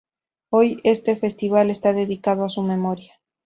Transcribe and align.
Hoy 0.49 0.79
este 0.83 1.15
festival 1.15 1.69
está 1.69 1.93
dedicado 1.93 2.43
a 2.43 2.49
su 2.49 2.63
memoria. 2.63 3.19